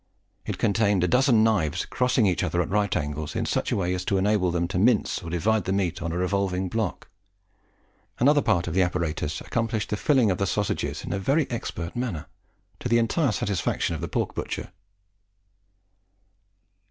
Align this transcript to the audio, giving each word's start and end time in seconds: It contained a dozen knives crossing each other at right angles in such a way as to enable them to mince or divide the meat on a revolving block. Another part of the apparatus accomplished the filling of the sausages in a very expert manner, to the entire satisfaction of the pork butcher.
It 0.47 0.57
contained 0.57 1.03
a 1.03 1.07
dozen 1.07 1.43
knives 1.43 1.85
crossing 1.85 2.25
each 2.25 2.41
other 2.41 2.59
at 2.63 2.71
right 2.71 2.97
angles 2.97 3.35
in 3.35 3.45
such 3.45 3.71
a 3.71 3.75
way 3.77 3.93
as 3.93 4.03
to 4.05 4.17
enable 4.17 4.49
them 4.49 4.67
to 4.69 4.79
mince 4.79 5.21
or 5.21 5.29
divide 5.29 5.65
the 5.65 5.71
meat 5.71 6.01
on 6.01 6.11
a 6.11 6.17
revolving 6.17 6.69
block. 6.69 7.07
Another 8.17 8.41
part 8.41 8.67
of 8.67 8.73
the 8.73 8.81
apparatus 8.81 9.41
accomplished 9.41 9.91
the 9.91 9.97
filling 9.97 10.31
of 10.31 10.39
the 10.39 10.47
sausages 10.47 11.03
in 11.03 11.13
a 11.13 11.19
very 11.19 11.47
expert 11.51 11.95
manner, 11.95 12.25
to 12.79 12.89
the 12.89 12.97
entire 12.97 13.31
satisfaction 13.31 13.93
of 13.93 14.01
the 14.01 14.07
pork 14.07 14.33
butcher. 14.33 14.71